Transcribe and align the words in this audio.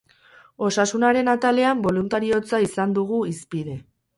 Osasunaren 0.67 1.29
atalean 1.35 1.83
boluntariotza 1.85 2.63
izan 2.69 2.97
dugu 2.99 3.21
hizpide. 3.33 3.79